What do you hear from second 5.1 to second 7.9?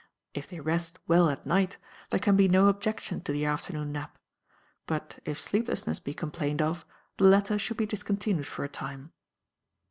if sleeplessness be complained of, the latter should be